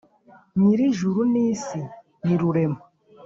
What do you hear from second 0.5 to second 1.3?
nyir ijuru